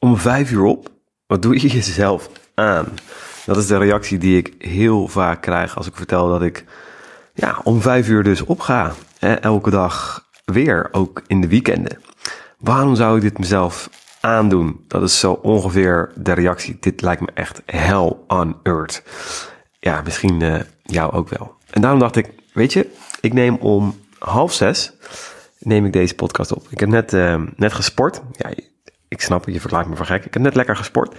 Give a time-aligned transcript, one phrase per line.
[0.00, 0.88] om vijf uur op?
[1.26, 2.86] Wat doe je jezelf aan?
[3.46, 6.64] Dat is de reactie die ik heel vaak krijg als ik vertel dat ik
[7.34, 8.92] ja, om vijf uur dus opga.
[9.40, 11.98] Elke dag weer, ook in de weekenden.
[12.58, 13.90] Waarom zou ik dit mezelf
[14.20, 14.84] aandoen?
[14.88, 16.76] Dat is zo ongeveer de reactie.
[16.80, 19.02] Dit lijkt me echt hell on earth.
[19.78, 21.54] Ja, misschien uh, jou ook wel.
[21.70, 22.90] En daarom dacht ik, weet je,
[23.20, 24.92] ik neem om half zes
[25.58, 26.66] neem ik deze podcast op.
[26.70, 28.20] Ik heb net, uh, net gesport.
[28.32, 28.50] Ja,
[29.10, 30.24] ik snap je verklaart me voor gek.
[30.24, 31.14] Ik heb net lekker gesport.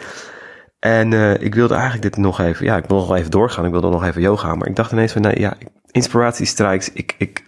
[0.80, 3.66] En uh, ik wilde eigenlijk dit nog even, ja, ik wil nog even doorgaan.
[3.66, 5.58] Ik wilde nog even yoga, maar ik dacht ineens van, nee, ja,
[5.92, 6.92] inspiratie strikes.
[6.92, 7.44] Ik, ik,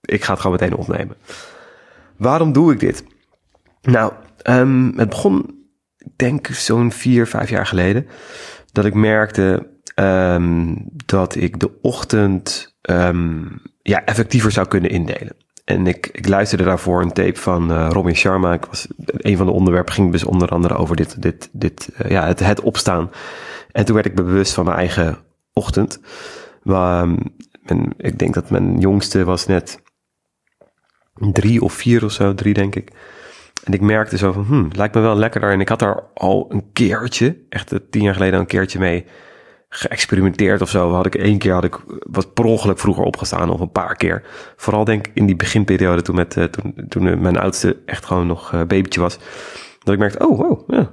[0.00, 1.16] ik ga het gewoon meteen opnemen.
[2.16, 3.04] Waarom doe ik dit?
[3.82, 4.12] Nou,
[4.42, 5.66] um, het begon,
[5.98, 8.06] ik denk zo'n vier, vijf jaar geleden,
[8.72, 15.36] dat ik merkte um, dat ik de ochtend um, ja, effectiever zou kunnen indelen.
[15.66, 18.52] En ik, ik luisterde daarvoor een tape van uh, Robin Sharma.
[18.52, 22.10] Ik was, een van de onderwerpen ging dus onder andere over dit, dit, dit, uh,
[22.10, 23.10] ja, het, het opstaan.
[23.72, 25.18] En toen werd ik bewust van mijn eigen
[25.52, 26.00] ochtend.
[26.62, 27.32] Men,
[27.96, 29.82] ik denk dat mijn jongste was net
[31.14, 32.90] drie of vier of zo, drie denk ik.
[33.64, 35.50] En ik merkte zo van, hmm, lijkt me wel lekkerder.
[35.50, 39.06] En ik had daar al een keertje, echt tien jaar geleden een keertje mee
[39.68, 40.92] geëxperimenteerd of zo.
[40.92, 44.22] Had ik één keer had ik wat per ongeluk vroeger opgestaan of een paar keer.
[44.56, 48.26] Vooral denk ik in die beginperiode toen, met, uh, toen, toen mijn oudste echt gewoon
[48.26, 49.18] nog uh, babytje was.
[49.82, 50.90] Dat ik merkte, oh wow, ja.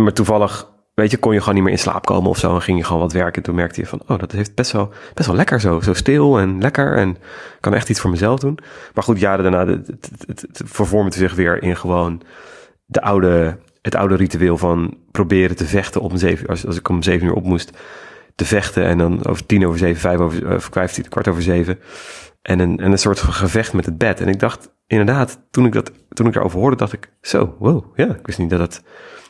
[0.00, 2.54] Maar toevallig, weet je, kon je gewoon niet meer in slaap komen of zo.
[2.54, 3.42] En ging je gewoon wat werken.
[3.42, 5.80] Toen merkte je van, oh, dat heeft best wel, best wel lekker zo.
[5.80, 7.16] Zo stil en lekker en
[7.60, 8.58] kan echt iets voor mezelf doen.
[8.94, 9.72] Maar goed, jaren daarna,
[10.26, 12.22] het, vervormt zich weer in gewoon
[12.84, 16.12] de oude, het oude ritueel van proberen te vechten om
[16.46, 17.72] als, als ik om zeven uur op moest
[18.36, 18.84] te vechten.
[18.84, 21.78] En dan over tien over zeven, vijf over, of vijftien, kwart over zeven.
[22.42, 24.20] En een, en een soort van gevecht met het bed.
[24.20, 27.98] En ik dacht, inderdaad, toen ik, dat, toen ik daarover hoorde, dacht ik, zo, wow,
[27.98, 28.82] ja, ik wist niet dat, het,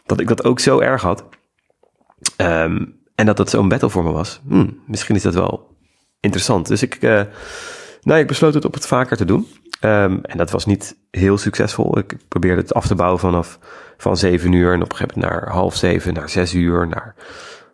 [0.07, 1.25] dat ik dat ook zo erg had.
[2.37, 4.41] Um, en dat dat zo'n battle voor me was.
[4.49, 5.77] Hmm, misschien is dat wel
[6.21, 6.67] interessant.
[6.67, 7.23] Dus ik, uh,
[8.01, 9.47] nou, ik besloot het op het vaker te doen.
[9.81, 11.99] Um, en dat was niet heel succesvol.
[11.99, 13.59] Ik probeerde het af te bouwen vanaf
[13.97, 17.15] van zeven uur en op een gegeven moment naar half zeven, naar zes uur, naar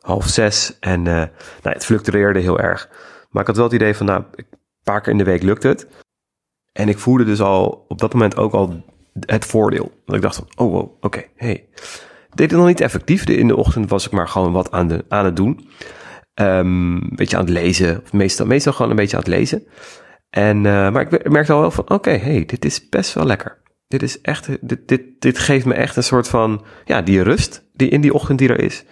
[0.03, 0.77] half zes.
[0.81, 1.29] En uh, nou,
[1.63, 2.89] het fluctueerde heel erg.
[3.31, 4.47] Maar ik had wel het idee van, nou, een
[4.83, 5.87] paar keer in de week lukt het.
[6.73, 8.85] En ik voelde dus al op dat moment ook al
[9.21, 9.93] het voordeel.
[10.05, 11.69] Dat ik dacht van, oh wow, oké, hey.
[12.35, 13.25] Deed het nog niet effectief.
[13.25, 15.69] In de ochtend was ik maar gewoon wat aan, de, aan het doen.
[16.35, 18.01] Um, een beetje aan het lezen.
[18.03, 19.67] Of meestal, meestal gewoon een beetje aan het lezen.
[20.31, 23.63] En, uh, maar ik merkte al wel van, oké, hey, dit is best wel lekker.
[23.89, 27.69] Dit is echt, dit, dit, dit geeft me echt een soort van, ja, die rust
[27.73, 28.85] die in die ochtend die er is.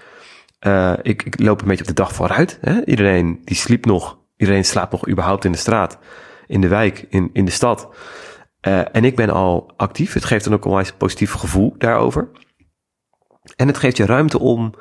[0.67, 2.59] Uh, ik, ik, loop een beetje op de dag vooruit.
[2.61, 2.85] Hè?
[2.85, 4.19] Iedereen die sliep nog.
[4.37, 5.99] Iedereen slaapt nog überhaupt in de straat,
[6.47, 7.89] in de wijk, in, in de stad.
[8.69, 10.13] Uh, en ik ben al actief.
[10.13, 12.31] Het geeft dan ook een positief gevoel daarover.
[13.57, 14.75] En het geeft je ruimte om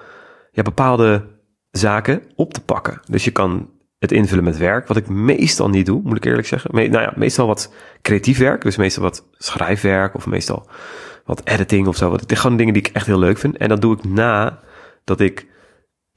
[0.52, 1.40] ja, bepaalde
[1.72, 3.02] zaken op te pakken.
[3.06, 3.70] Dus je kan
[4.00, 6.72] het invullen met werk, wat ik meestal niet doe, moet ik eerlijk zeggen.
[6.74, 10.70] Nou ja, meestal wat creatief werk, dus meestal wat schrijfwerk of meestal
[11.26, 12.10] wat editing of zo.
[12.10, 13.58] Wat, gewoon dingen die ik echt heel leuk vind.
[13.58, 14.60] En dat doe ik na
[15.04, 15.48] dat ik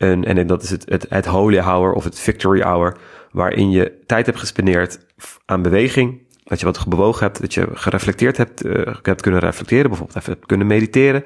[0.03, 2.97] en, en dat is het, het, holy hour of het victory hour,
[3.31, 5.07] waarin je tijd hebt gespendeerd
[5.45, 9.89] aan beweging, dat je wat bewogen hebt, dat je gereflecteerd hebt, uh, hebt kunnen reflecteren,
[9.89, 11.25] bijvoorbeeld even kunnen mediteren,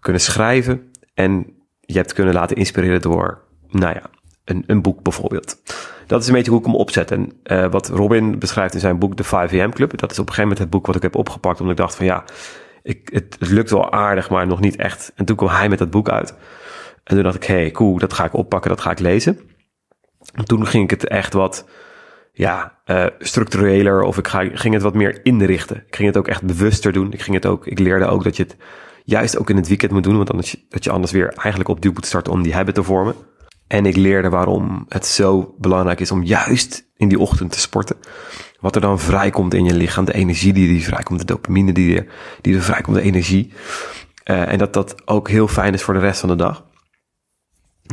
[0.00, 1.46] kunnen schrijven en
[1.80, 4.02] je hebt kunnen laten inspireren door, nou ja,
[4.44, 5.56] een, een boek bijvoorbeeld.
[6.06, 7.10] Dat is een beetje hoe ik hem opzet.
[7.10, 10.34] En uh, wat Robin beschrijft in zijn boek, de 5am Club, dat is op een
[10.34, 12.24] gegeven moment het boek wat ik heb opgepakt, omdat ik dacht van ja,
[12.82, 15.12] ik, het, het lukt wel aardig, maar nog niet echt.
[15.14, 16.34] En toen kwam hij met dat boek uit.
[17.06, 19.38] En toen dacht ik, hey, cool, dat ga ik oppakken, dat ga ik lezen.
[20.34, 21.68] En toen ging ik het echt wat,
[22.32, 25.76] ja, uh, structureler of ik ga, ging het wat meer inrichten.
[25.86, 27.12] Ik ging het ook echt bewuster doen.
[27.12, 28.56] Ik ging het ook, ik leerde ook dat je het
[29.04, 31.92] juist ook in het weekend moet doen, want anders, dat je anders weer eigenlijk opnieuw
[31.92, 33.14] moet starten om die habit te vormen.
[33.66, 37.96] En ik leerde waarom het zo belangrijk is om juist in die ochtend te sporten.
[38.60, 41.96] Wat er dan vrijkomt in je lichaam, de energie die er vrijkomt, de dopamine die
[41.96, 42.06] er,
[42.40, 43.52] die er vrijkomt, de energie.
[44.24, 46.65] Uh, en dat dat ook heel fijn is voor de rest van de dag.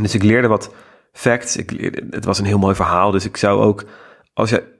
[0.02, 0.74] Dus ik leerde wat
[1.12, 1.58] facts.
[1.58, 3.12] Ik het was een heel mooi verhaal.
[3.12, 3.84] Dus ik zou ook,
[4.34, 4.74] als je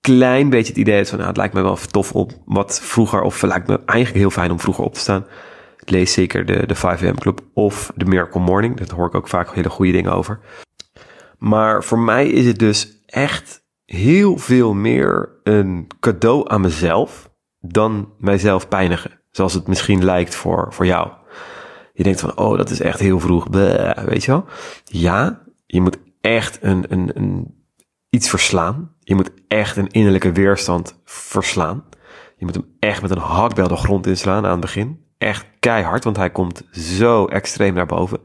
[0.00, 3.22] klein beetje het idee hebt van, nou, het lijkt me wel tof op wat vroeger,
[3.22, 5.26] of het lijkt me eigenlijk heel fijn om vroeger op te staan.
[5.84, 8.76] Lees zeker de, de 5am Club of de Miracle Morning.
[8.76, 10.40] Daar hoor ik ook vaak hele goede dingen over.
[11.38, 17.30] Maar voor mij is het dus echt heel veel meer een cadeau aan mezelf
[17.60, 19.20] dan mijzelf pijnigen.
[19.30, 21.10] Zoals het misschien lijkt voor, voor jou.
[21.96, 23.46] Je denkt van, oh, dat is echt heel vroeg.
[24.06, 24.44] Weet je wel?
[24.84, 27.54] Ja, je moet echt een, een, een,
[28.10, 28.94] iets verslaan.
[29.00, 31.84] Je moet echt een innerlijke weerstand verslaan.
[32.36, 35.04] Je moet hem echt met een hakbel de grond inslaan aan het begin.
[35.18, 38.20] echt keihard, want hij komt zo extreem naar boven.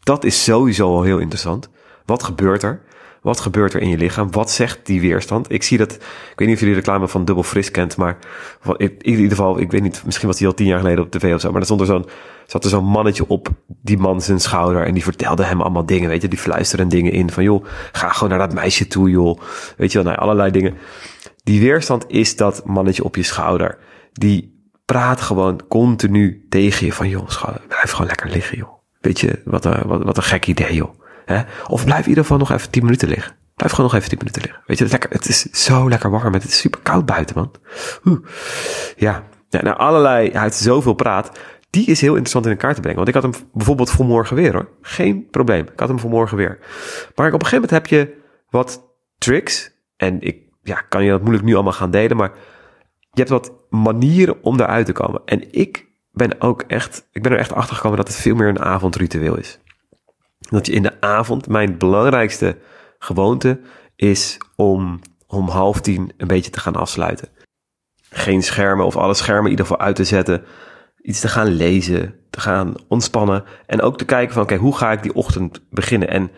[0.00, 1.68] Dat is sowieso al heel interessant.
[2.04, 2.82] Wat gebeurt er?
[3.24, 4.30] Wat gebeurt er in je lichaam?
[4.30, 5.52] Wat zegt die weerstand?
[5.52, 8.18] Ik zie dat, ik weet niet of jullie de reclame van Dubbel Fris kent, maar
[8.76, 11.34] in ieder geval, ik weet niet, misschien was die al tien jaar geleden op tv
[11.34, 12.04] of zo, maar er stond er
[12.46, 16.08] zat er zo'n mannetje op die man zijn schouder en die vertelde hem allemaal dingen,
[16.08, 19.40] weet je, die fluisteren dingen in van joh, ga gewoon naar dat meisje toe joh,
[19.76, 20.74] weet je wel, nou, allerlei dingen.
[21.44, 23.78] Die weerstand is dat mannetje op je schouder,
[24.12, 27.28] die praat gewoon continu tegen je van joh,
[27.68, 28.72] blijf gewoon lekker liggen joh.
[29.00, 31.02] Weet je, wat een, wat, wat een gek idee joh.
[31.24, 31.42] Hè?
[31.66, 33.34] Of blijf in ieder geval nog even 10 minuten liggen.
[33.54, 34.62] Blijf gewoon nog even 10 minuten liggen.
[34.66, 36.32] Weet je, het is, lekker, het is zo lekker warm.
[36.32, 37.50] Het is super koud buiten, man.
[38.04, 38.26] Oeh.
[38.96, 41.38] Ja, ja nou, allerlei, hij heeft zoveel praat.
[41.70, 42.96] Die is heel interessant in elkaar te brengen.
[42.96, 44.68] Want ik had hem bijvoorbeeld voor morgen weer hoor.
[44.80, 45.66] Geen probleem.
[45.72, 46.58] Ik had hem voor morgen weer.
[47.14, 48.16] Maar op een gegeven moment heb je
[48.50, 48.82] wat
[49.18, 49.72] tricks.
[49.96, 52.16] En ik ja, kan je dat moeilijk nu allemaal gaan delen.
[52.16, 52.32] Maar
[53.10, 55.22] je hebt wat manieren om daaruit te komen.
[55.24, 58.48] En ik ben ook echt, ik ben er echt achter gekomen dat het veel meer
[58.48, 59.60] een avondritueel is.
[60.50, 62.56] Dat je in de avond, mijn belangrijkste
[62.98, 63.60] gewoonte
[63.96, 67.28] is om om half tien een beetje te gaan afsluiten.
[68.10, 70.44] Geen schermen of alle schermen in ieder geval uit te zetten.
[71.02, 73.44] Iets te gaan lezen, te gaan ontspannen.
[73.66, 76.08] En ook te kijken van oké, hoe ga ik die ochtend beginnen?
[76.08, 76.30] En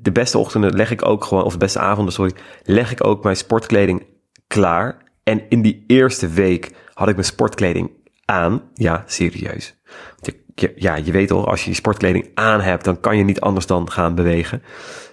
[0.00, 3.22] de beste ochtenden leg ik ook gewoon, of de beste avonden, sorry, leg ik ook
[3.22, 4.06] mijn sportkleding
[4.46, 5.12] klaar.
[5.22, 7.90] En in die eerste week had ik mijn sportkleding
[8.24, 8.62] aan.
[8.74, 9.74] Ja, serieus
[10.76, 13.66] ja, je weet al, als je die sportkleding aan hebt, dan kan je niet anders
[13.66, 14.62] dan gaan bewegen.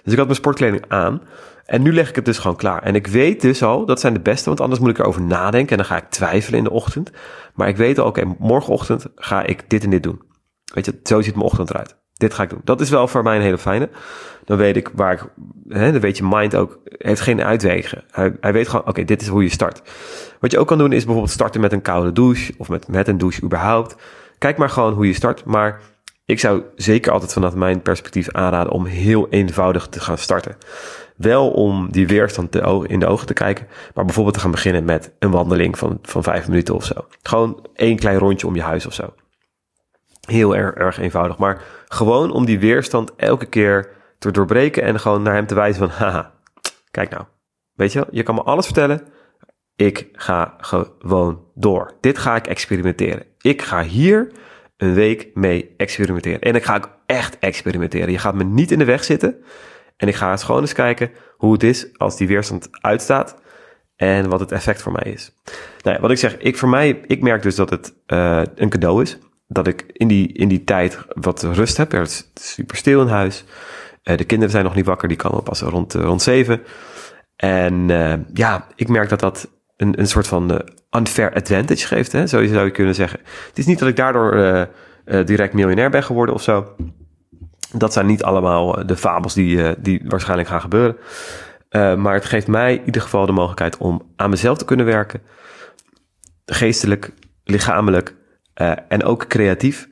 [0.02, 1.22] Dus ik had mijn sportkleding aan.
[1.64, 2.82] En nu leg ik het dus gewoon klaar.
[2.82, 5.70] En ik weet dus al, dat zijn de beste, want anders moet ik erover nadenken
[5.70, 7.10] en dan ga ik twijfelen in de ochtend.
[7.54, 10.22] Maar ik weet al, oké, morgenochtend ga ik dit en dit doen.
[10.74, 12.00] Weet je, zo ziet mijn ochtend eruit.
[12.12, 12.60] Dit ga ik doen.
[12.64, 13.90] Dat is wel voor mij een hele fijne.
[14.44, 15.28] Dan weet ik waar ik,
[15.68, 18.04] hè, dan weet je mind ook, heeft geen uitwegen.
[18.10, 19.82] Hij, hij weet gewoon, oké, dit is hoe je start.
[20.40, 23.08] Wat je ook kan doen is bijvoorbeeld starten met een koude douche of met, met
[23.08, 23.96] een douche überhaupt.
[24.42, 25.44] Kijk maar gewoon hoe je start.
[25.44, 25.80] Maar
[26.24, 30.56] ik zou zeker altijd vanaf mijn perspectief aanraden om heel eenvoudig te gaan starten.
[31.16, 32.54] Wel om die weerstand
[32.86, 36.22] in de ogen te kijken, maar bijvoorbeeld te gaan beginnen met een wandeling van, van
[36.22, 37.06] vijf minuten of zo.
[37.22, 39.14] Gewoon één klein rondje om je huis of zo.
[40.28, 45.22] Heel erg, erg eenvoudig, maar gewoon om die weerstand elke keer te doorbreken en gewoon
[45.22, 46.32] naar hem te wijzen van, haha,
[46.90, 47.24] kijk nou.
[47.74, 49.08] Weet je wel, je kan me alles vertellen,
[49.76, 51.96] ik ga gewoon door.
[52.00, 53.26] Dit ga ik experimenteren.
[53.40, 54.32] Ik ga hier
[54.76, 56.40] een week mee experimenteren.
[56.40, 58.10] En ik ga ook echt experimenteren.
[58.10, 59.36] Je gaat me niet in de weg zitten.
[59.96, 63.40] En ik ga eens gewoon eens kijken hoe het is als die weerstand uitstaat.
[63.96, 65.36] En wat het effect voor mij is.
[65.82, 68.68] Nou ja, wat ik zeg, ik voor mij, ik merk dus dat het uh, een
[68.68, 69.18] cadeau is.
[69.46, 71.92] Dat ik in die, in die tijd wat rust heb.
[71.92, 73.44] Er is super stil in huis.
[74.04, 76.62] Uh, de kinderen zijn nog niet wakker, die komen pas rond, uh, rond zeven.
[77.36, 77.86] En
[78.32, 79.48] ja, ik merk dat dat
[79.82, 80.58] een, soort van uh,
[80.90, 82.12] unfair advantage geeft.
[82.12, 82.26] Hè?
[82.26, 83.20] Zo zou je kunnen zeggen.
[83.48, 84.62] Het is niet dat ik daardoor uh,
[85.04, 86.74] uh, direct miljonair ben geworden of zo.
[87.72, 90.96] Dat zijn niet allemaal de fabels die, die waarschijnlijk gaan gebeuren.
[92.02, 95.22] maar het geeft mij in ieder geval de mogelijkheid om aan mezelf te kunnen werken.
[96.46, 97.12] Geestelijk,
[97.44, 98.14] lichamelijk
[98.88, 99.88] en ook creatief.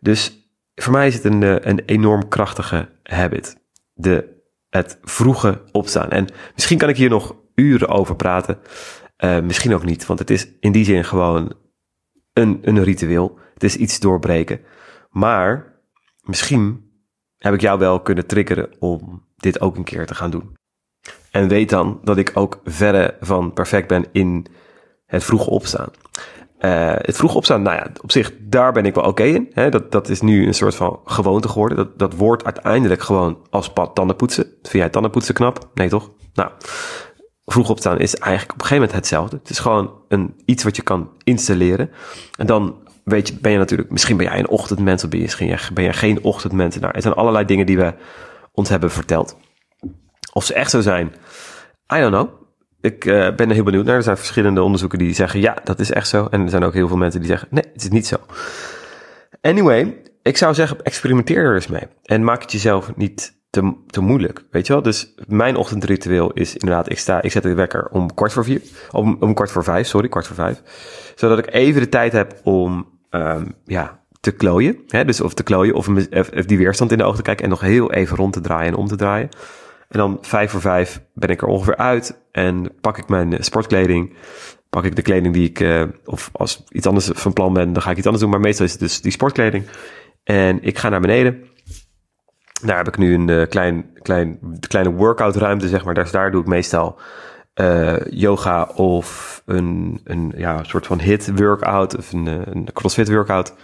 [0.00, 3.56] Dus voor mij is het een, een enorm krachtige habit.
[3.94, 4.36] De,
[4.70, 6.10] het vroege opstaan.
[6.10, 8.58] En misschien kan ik hier nog uren over praten.
[9.24, 11.54] Uh, misschien ook niet, want het is in die zin gewoon
[12.32, 13.38] een, een ritueel.
[13.54, 14.60] Het is iets doorbreken.
[15.10, 15.80] Maar
[16.22, 16.90] misschien
[17.38, 20.56] heb ik jou wel kunnen triggeren om dit ook een keer te gaan doen.
[21.30, 24.46] En weet dan dat ik ook verre van perfect ben in
[25.06, 25.88] het vroeg opstaan.
[26.60, 29.52] Uh, het vroeg opstaan, nou ja, op zich, daar ben ik wel oké in.
[29.70, 31.76] Dat, dat is nu een soort van gewoonte geworden.
[31.76, 34.44] Dat, dat wordt uiteindelijk gewoon als pad tandenpoetsen.
[34.44, 35.70] Vind jij tandenpoetsen knap?
[35.74, 36.10] Nee, toch?
[36.34, 36.50] Nou,
[37.46, 39.36] vroeg opstaan is eigenlijk op een gegeven moment hetzelfde.
[39.36, 41.90] Het is gewoon een, iets wat je kan installeren.
[42.36, 45.24] En dan weet je, ben je natuurlijk, misschien ben jij een ochtendmens of ben je,
[45.24, 46.78] misschien ben je geen ochtendmens.
[46.78, 47.94] Nou, er zijn allerlei dingen die we
[48.52, 49.36] ons hebben verteld.
[50.32, 51.06] Of ze echt zo zijn,
[51.94, 52.28] I don't know.
[52.80, 53.96] Ik uh, ben er heel benieuwd naar.
[53.96, 56.26] Er zijn verschillende onderzoeken die zeggen, ja, dat is echt zo.
[56.30, 58.16] En er zijn ook heel veel mensen die zeggen, nee, het is niet zo.
[59.40, 61.86] Anyway, ik zou zeggen, experimenteer er eens mee.
[62.02, 64.82] En maak het jezelf niet te, te moeilijk, weet je wel?
[64.82, 68.62] Dus mijn ochtendritueel is inderdaad, ik sta, ik zet de wekker om kwart voor vier,
[68.90, 70.62] om, om kwart voor vijf, sorry, kwart voor vijf.
[71.14, 74.78] Zodat ik even de tijd heb om, um, ja, te klooien.
[74.88, 75.04] Hè?
[75.04, 77.60] Dus of te klooien of, of die weerstand in de ogen te kijken en nog
[77.60, 79.28] heel even rond te draaien en om te draaien.
[79.88, 84.12] En dan vijf voor vijf ben ik er ongeveer uit en pak ik mijn sportkleding.
[84.70, 87.82] Pak ik de kleding die ik, uh, of als iets anders van plan ben, dan
[87.82, 88.32] ga ik iets anders doen.
[88.32, 89.64] Maar meestal is het dus die sportkleding.
[90.24, 91.44] En ik ga naar beneden.
[92.64, 95.94] Daar heb ik nu een klein, klein, kleine workout ruimte, zeg maar.
[95.94, 96.98] Daar, daar doe ik meestal
[97.60, 103.54] uh, yoga of een, een ja, soort van hit workout of een, een crossfit workout.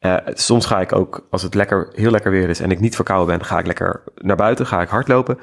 [0.00, 2.94] Uh, soms ga ik ook, als het lekker, heel lekker weer is en ik niet
[2.94, 5.38] verkouden ben, ga ik lekker naar buiten, ga ik hardlopen.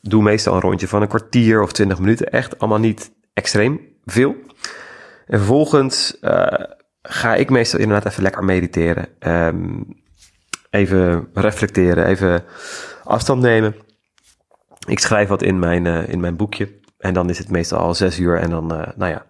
[0.00, 2.30] Doe meestal een rondje van een kwartier of twintig minuten.
[2.30, 4.34] Echt allemaal niet extreem veel.
[5.26, 6.18] En vervolgens
[7.02, 9.08] ga ik meestal inderdaad even lekker mediteren.
[9.20, 10.01] Um,
[10.72, 12.44] even reflecteren, even
[13.04, 13.74] afstand nemen.
[14.88, 16.80] Ik schrijf wat in mijn, uh, in mijn boekje.
[16.98, 18.38] En dan is het meestal al zes uur.
[18.38, 19.26] En dan, uh, nou ja,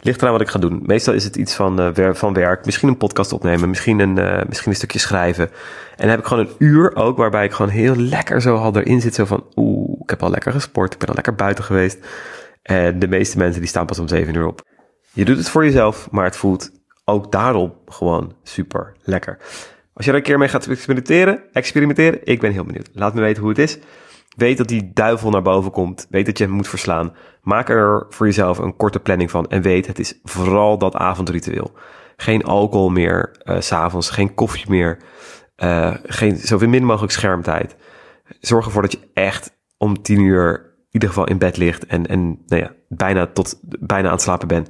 [0.00, 0.82] ligt eraan wat ik ga doen.
[0.82, 2.64] Meestal is het iets van, uh, van werk.
[2.64, 3.68] Misschien een podcast opnemen.
[3.68, 5.48] Misschien een, misschien een stukje schrijven.
[5.48, 8.76] En dan heb ik gewoon een uur ook waarbij ik gewoon heel lekker zo al
[8.76, 9.14] erin zit.
[9.14, 10.92] Zo van, oeh, ik heb al lekker gesport.
[10.92, 11.98] Ik ben al lekker buiten geweest.
[12.62, 14.62] En de meeste mensen die staan pas om zeven uur op.
[15.12, 16.70] Je doet het voor jezelf, maar het voelt
[17.04, 19.38] ook daarop gewoon super lekker.
[19.94, 22.88] Als je er een keer mee gaat experimenteren, experimenteren, ik ben heel benieuwd.
[22.92, 23.78] Laat me weten hoe het is.
[24.36, 26.06] Weet dat die duivel naar boven komt.
[26.10, 27.14] Weet dat je hem moet verslaan.
[27.42, 29.46] Maak er voor jezelf een korte planning van.
[29.46, 31.72] En weet, het is vooral dat avondritueel.
[32.16, 34.10] Geen alcohol meer uh, s'avonds.
[34.10, 34.98] Geen koffie meer.
[35.56, 37.76] Uh, geen, zoveel min mogelijk schermtijd.
[38.40, 41.86] Zorg ervoor dat je echt om tien uur in ieder geval in bed ligt.
[41.86, 44.68] En, en nou ja, bijna, tot, bijna aan het slapen bent.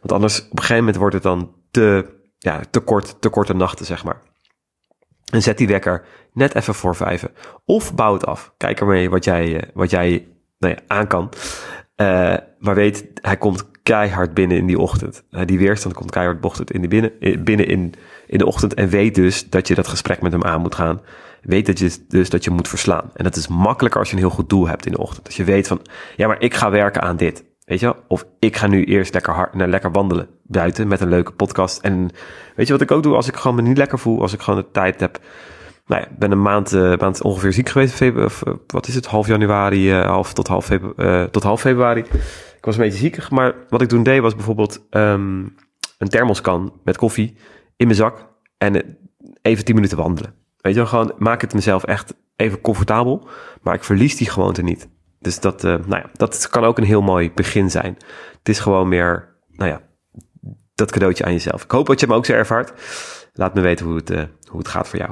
[0.00, 2.06] Want anders op een gegeven moment wordt het dan te,
[2.38, 4.20] ja, te, kort, te korte nachten, zeg maar.
[5.34, 7.30] En zet die wekker net even voor vijven.
[7.64, 8.54] Of bouw het af.
[8.56, 10.26] Kijk ermee wat jij, eh, wat jij
[10.58, 11.32] nou ja, aan kan.
[11.96, 15.24] Uh, maar weet, hij komt keihard binnen in die ochtend.
[15.30, 17.12] Uh, die weerstand komt keihard ochtend in de binnen,
[17.44, 17.94] binnen in,
[18.26, 18.74] in de ochtend.
[18.74, 21.00] En weet dus dat je dat gesprek met hem aan moet gaan.
[21.42, 23.10] Weet dat je, dus dat je moet verslaan.
[23.14, 25.26] En dat is makkelijker als je een heel goed doel hebt in de ochtend.
[25.26, 25.80] Als je weet van,
[26.16, 27.44] ja, maar ik ga werken aan dit.
[27.64, 27.96] Weet je wel?
[28.08, 31.80] Of ik ga nu eerst lekker, hard, nou, lekker wandelen buiten met een leuke podcast.
[31.80, 32.10] En
[32.56, 34.20] weet je wat ik ook doe als ik gewoon me niet lekker voel?
[34.20, 35.20] Als ik gewoon de tijd heb.
[35.86, 38.02] Nou ja, ben een maand, uh, maand ongeveer ziek geweest.
[38.16, 39.06] Of, uh, wat is het?
[39.06, 40.70] Half januari, uh, half tot half,
[41.30, 42.00] tot half februari.
[42.56, 43.30] Ik was een beetje ziekig.
[43.30, 45.54] Maar wat ik toen deed was bijvoorbeeld um,
[45.98, 47.36] een thermoskan met koffie
[47.76, 48.28] in mijn zak.
[48.58, 48.98] En
[49.42, 50.34] even 10 minuten wandelen.
[50.56, 53.28] Weet je gewoon maak het mezelf echt even comfortabel.
[53.62, 54.88] Maar ik verlies die gewoonte niet.
[55.20, 57.96] Dus dat, nou ja, dat kan ook een heel mooi begin zijn.
[58.38, 59.80] Het is gewoon meer, nou ja,
[60.74, 61.64] dat cadeautje aan jezelf.
[61.64, 62.72] Ik hoop dat je hem ook zo ervaart.
[63.32, 65.10] Laat me weten hoe het, uh, hoe het gaat voor jou.